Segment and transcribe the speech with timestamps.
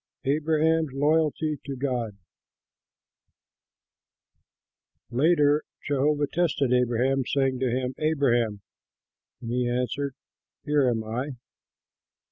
[0.25, 2.13] ABRAHAM'S LOYALTY TO GOD
[5.11, 8.61] Later Jehovah tested Abraham, saying to him, "Abraham";
[9.41, 10.15] and he answered,
[10.65, 11.35] "Here am I."